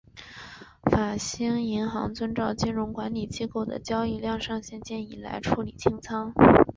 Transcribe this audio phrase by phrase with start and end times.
[0.89, 6.33] 法兴银行遵照金融管理机构的交易量上限建议来处理清仓。